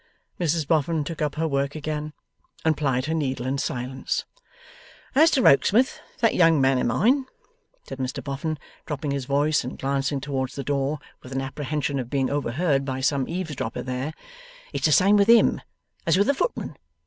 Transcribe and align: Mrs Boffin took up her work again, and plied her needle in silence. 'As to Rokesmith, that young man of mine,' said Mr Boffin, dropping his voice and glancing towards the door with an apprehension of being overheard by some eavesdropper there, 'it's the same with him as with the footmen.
Mrs 0.39 0.67
Boffin 0.67 1.03
took 1.03 1.21
up 1.21 1.35
her 1.35 1.47
work 1.47 1.75
again, 1.75 2.13
and 2.65 2.75
plied 2.75 3.05
her 3.05 3.13
needle 3.13 3.45
in 3.45 3.59
silence. 3.59 4.25
'As 5.13 5.29
to 5.29 5.43
Rokesmith, 5.43 5.99
that 6.21 6.33
young 6.33 6.59
man 6.59 6.79
of 6.79 6.87
mine,' 6.87 7.27
said 7.87 7.99
Mr 7.99 8.23
Boffin, 8.23 8.57
dropping 8.87 9.11
his 9.11 9.25
voice 9.25 9.63
and 9.63 9.77
glancing 9.77 10.19
towards 10.19 10.55
the 10.55 10.63
door 10.63 10.97
with 11.21 11.31
an 11.33 11.41
apprehension 11.41 11.99
of 11.99 12.09
being 12.09 12.31
overheard 12.31 12.83
by 12.83 12.99
some 12.99 13.27
eavesdropper 13.29 13.83
there, 13.83 14.15
'it's 14.73 14.87
the 14.87 14.91
same 14.91 15.17
with 15.17 15.27
him 15.29 15.61
as 16.07 16.17
with 16.17 16.25
the 16.25 16.33
footmen. 16.33 16.75